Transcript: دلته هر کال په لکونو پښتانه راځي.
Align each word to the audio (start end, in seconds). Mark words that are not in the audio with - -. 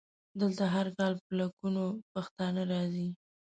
دلته 0.41 0.63
هر 0.75 0.87
کال 0.97 1.13
په 1.23 1.31
لکونو 1.39 1.83
پښتانه 2.13 2.61
راځي. 2.71 3.07